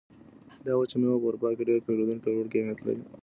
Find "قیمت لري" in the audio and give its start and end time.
2.53-3.03